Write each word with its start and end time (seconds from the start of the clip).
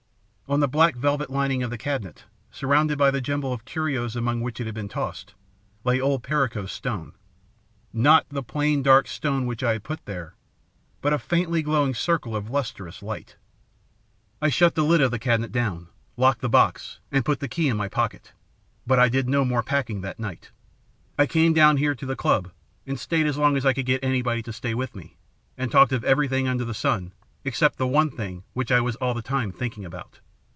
"On 0.51 0.59
the 0.59 0.67
black 0.67 0.97
velvet 0.97 1.29
lining 1.29 1.63
of 1.63 1.69
the 1.69 1.77
cabinet, 1.77 2.25
surrounded 2.51 2.97
by 2.97 3.09
the 3.09 3.21
jumble 3.21 3.53
of 3.53 3.63
curios 3.63 4.17
among 4.17 4.41
which 4.41 4.59
it 4.59 4.65
had 4.65 4.75
been 4.75 4.89
tossed, 4.89 5.33
lay 5.85 5.97
old 5.97 6.23
Perico's 6.23 6.73
stone, 6.73 7.13
not 7.93 8.27
the 8.27 8.43
plain, 8.43 8.83
dark 8.83 9.07
stone 9.07 9.45
which 9.45 9.63
I 9.63 9.71
had 9.71 9.83
put 9.85 10.05
there, 10.05 10.35
but 10.99 11.13
a 11.13 11.19
faintly 11.19 11.61
glowing 11.61 11.93
circle 11.93 12.35
of 12.35 12.49
lustrous 12.49 13.01
light. 13.01 13.37
"I 14.41 14.49
shut 14.49 14.75
the 14.75 14.83
lid 14.83 14.99
of 14.99 15.11
the 15.11 15.19
cabinet 15.19 15.53
down, 15.53 15.87
locked 16.17 16.41
the 16.41 16.49
box, 16.49 16.99
and 17.13 17.23
put 17.23 17.39
the 17.39 17.47
key 17.47 17.69
in 17.69 17.77
my 17.77 17.87
pocket. 17.87 18.33
But 18.85 18.99
I 18.99 19.07
did 19.07 19.29
no 19.29 19.45
more 19.45 19.63
packing 19.63 20.01
that 20.01 20.19
night. 20.19 20.51
I 21.17 21.27
came 21.27 21.53
down 21.53 21.77
here 21.77 21.95
to 21.95 22.05
the 22.05 22.17
Club, 22.17 22.51
and 22.85 22.99
stayed 22.99 23.25
as 23.25 23.37
long 23.37 23.55
as 23.55 23.65
I 23.65 23.71
could 23.71 23.85
get 23.85 24.03
anybody 24.03 24.43
to 24.43 24.51
stay 24.51 24.73
with 24.73 24.97
me, 24.97 25.15
and 25.57 25.71
talked 25.71 25.93
of 25.93 26.03
everything 26.03 26.49
under 26.49 26.65
the 26.65 26.73
sun 26.73 27.13
except 27.45 27.77
the 27.77 27.87
one 27.87 28.09
thing 28.11 28.43
which 28.51 28.69
I 28.69 28.81
was 28.81 28.97
all 28.97 29.13
the 29.13 29.21
time 29.21 29.53
thinking 29.53 29.85
about. 29.85 30.19